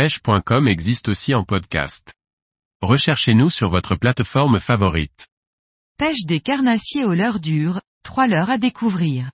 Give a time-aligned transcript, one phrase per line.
[0.00, 2.14] pêche.com existe aussi en podcast.
[2.80, 5.28] Recherchez-nous sur votre plateforme favorite.
[5.98, 9.30] Pêche des carnassiers au leurre dur, trois leurres à découvrir.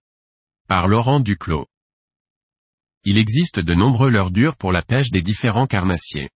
[0.67, 1.69] Par Laurent Duclos.
[3.05, 6.31] Il existe de nombreux leurres durs pour la pêche des différents carnassiers.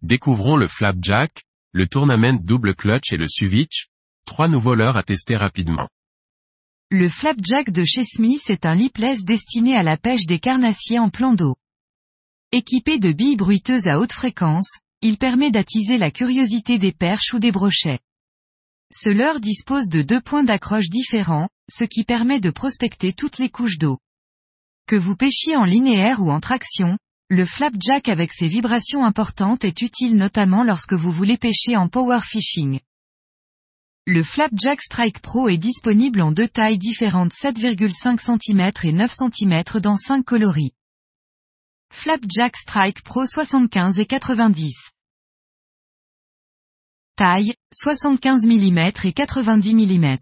[0.00, 1.42] Découvrons le flapjack,
[1.72, 3.88] le tournament double clutch et le suvitch,
[4.26, 5.88] trois nouveaux leurres à tester rapidement.
[6.92, 11.10] Le flapjack de chez Smith est un lipless destiné à la pêche des carnassiers en
[11.10, 11.56] plan d'eau.
[12.56, 17.40] Équipé de billes bruiteuses à haute fréquence, il permet d'attiser la curiosité des perches ou
[17.40, 17.98] des brochets.
[18.92, 23.48] Ce leurre dispose de deux points d'accroche différents, ce qui permet de prospecter toutes les
[23.48, 23.98] couches d'eau.
[24.86, 26.96] Que vous pêchiez en linéaire ou en traction,
[27.28, 32.20] le flapjack avec ses vibrations importantes est utile notamment lorsque vous voulez pêcher en power
[32.22, 32.78] fishing.
[34.06, 39.80] Le Flapjack Strike Pro est disponible en deux tailles différentes 7,5 cm et 9 cm
[39.80, 40.72] dans 5 coloris.
[41.90, 44.90] Flapjack Strike Pro 75 et 90.
[47.16, 50.18] Taille, 75 mm et 90 mm.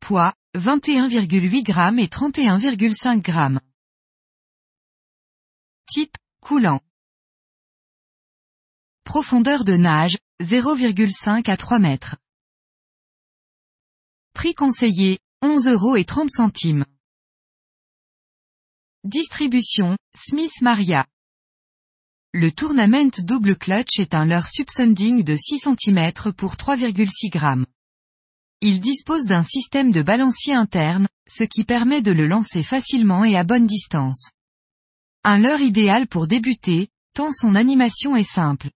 [0.00, 3.60] Poids, 21,8 g et 31,5 g.
[5.86, 6.80] Type, coulant.
[9.04, 12.16] Profondeur de nage, 0,5 à 3 mètres.
[14.34, 16.84] Prix conseillé, 11 euros et 30 centimes.
[19.04, 21.06] Distribution, Smith Maria.
[22.34, 27.64] Le Tournament double clutch est un leurre subsunding de 6 cm pour 3,6 g.
[28.60, 33.36] Il dispose d'un système de balancier interne, ce qui permet de le lancer facilement et
[33.36, 34.32] à bonne distance.
[35.22, 38.68] Un leurre idéal pour débuter, tant son animation est simple.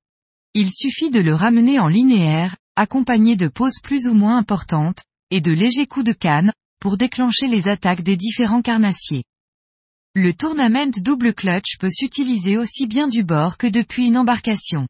[0.55, 5.41] Il suffit de le ramener en linéaire, accompagné de pauses plus ou moins importantes, et
[5.41, 9.25] de légers coups de canne, pour déclencher les attaques des différents carnassiers.
[10.15, 14.87] Le tournament double clutch peut s'utiliser aussi bien du bord que depuis une embarcation.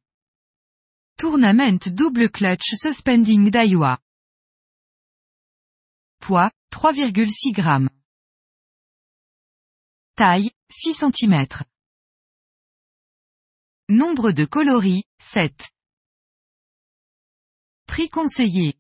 [1.17, 4.01] Tournament double clutch suspending Daiwa.
[6.19, 7.89] Poids, 3,6 g.
[10.17, 11.47] Taille, 6 cm.
[13.89, 15.71] Nombre de coloris, 7.
[17.87, 18.75] Prix conseillé.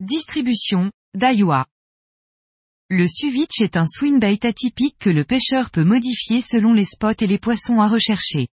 [0.00, 1.68] Distribution, Daiwa.
[2.90, 7.26] Le Suvitch est un swinbait atypique que le pêcheur peut modifier selon les spots et
[7.26, 8.48] les poissons à rechercher.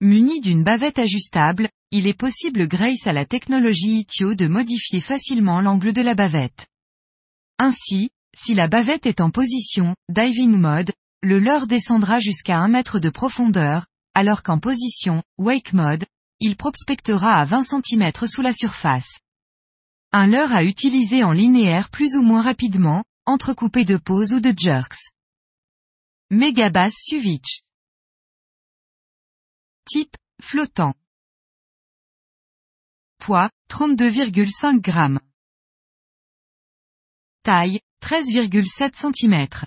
[0.00, 5.60] Muni d'une bavette ajustable, il est possible grâce à la technologie ITIO de modifier facilement
[5.60, 6.68] l'angle de la bavette.
[7.58, 13.00] Ainsi, si la bavette est en position diving mode, le leurre descendra jusqu'à 1 mètre
[13.00, 16.04] de profondeur, alors qu'en position wake mode,
[16.38, 19.18] il prospectera à 20 cm sous la surface.
[20.12, 23.02] Un leurre à utiliser en linéaire plus ou moins rapidement,
[23.32, 25.12] entrecoupé de pauses ou de jerks.
[26.30, 27.62] Megabass Suvitch.
[29.84, 30.94] Type, flottant.
[33.18, 35.20] Poids, 32,5 g.
[37.42, 39.66] Taille, 13,7 cm.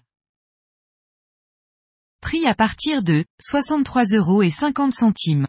[2.22, 5.48] Prix à partir de 63 euros et 50 centimes.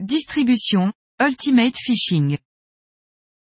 [0.00, 2.38] Distribution, Ultimate Fishing.